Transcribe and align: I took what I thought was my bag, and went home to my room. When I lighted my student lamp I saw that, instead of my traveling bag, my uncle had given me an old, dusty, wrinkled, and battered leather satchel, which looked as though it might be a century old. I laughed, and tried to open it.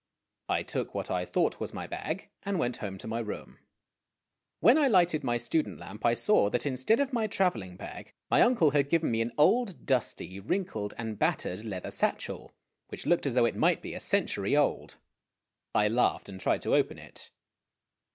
I 0.49 0.63
took 0.63 0.95
what 0.95 1.11
I 1.11 1.25
thought 1.25 1.59
was 1.59 1.75
my 1.75 1.85
bag, 1.85 2.31
and 2.41 2.57
went 2.57 2.77
home 2.77 2.97
to 2.97 3.07
my 3.07 3.19
room. 3.19 3.59
When 4.59 4.75
I 4.75 4.87
lighted 4.87 5.23
my 5.23 5.37
student 5.37 5.77
lamp 5.77 6.03
I 6.07 6.15
saw 6.15 6.49
that, 6.49 6.65
instead 6.65 6.99
of 6.99 7.13
my 7.13 7.27
traveling 7.27 7.75
bag, 7.77 8.11
my 8.31 8.41
uncle 8.41 8.71
had 8.71 8.89
given 8.89 9.11
me 9.11 9.21
an 9.21 9.31
old, 9.37 9.85
dusty, 9.85 10.39
wrinkled, 10.39 10.95
and 10.97 11.19
battered 11.19 11.63
leather 11.63 11.91
satchel, 11.91 12.51
which 12.87 13.05
looked 13.05 13.27
as 13.27 13.35
though 13.35 13.45
it 13.45 13.55
might 13.55 13.83
be 13.83 13.93
a 13.93 13.99
century 13.99 14.57
old. 14.57 14.95
I 15.75 15.87
laughed, 15.87 16.29
and 16.29 16.41
tried 16.41 16.63
to 16.63 16.73
open 16.73 16.97
it. 16.97 17.29